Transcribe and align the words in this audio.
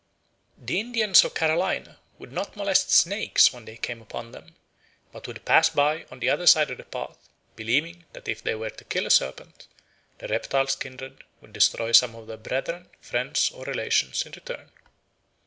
The 0.57 0.79
Indians 0.79 1.23
of 1.23 1.35
Carolina 1.35 1.99
would 2.17 2.31
not 2.31 2.55
molest 2.55 2.89
snakes 2.89 3.53
when 3.53 3.65
they 3.65 3.77
came 3.77 4.01
upon 4.01 4.31
them, 4.31 4.55
but 5.11 5.27
would 5.27 5.45
pass 5.45 5.69
by 5.69 6.07
on 6.09 6.17
the 6.19 6.27
other 6.27 6.47
side 6.47 6.71
of 6.71 6.77
the 6.79 6.85
path, 6.85 7.29
believing 7.55 8.05
that 8.13 8.27
if 8.27 8.41
they 8.41 8.55
were 8.55 8.71
to 8.71 8.83
kill 8.85 9.05
a 9.05 9.11
serpent, 9.11 9.67
the 10.17 10.27
reptile's 10.27 10.75
kindred 10.75 11.23
would 11.39 11.53
destroy 11.53 11.91
some 11.91 12.15
of 12.15 12.25
their 12.25 12.37
brethren, 12.37 12.89
friends, 12.99 13.51
or 13.51 13.63
relations 13.65 14.25
in 14.25 14.31
return. 14.31 14.71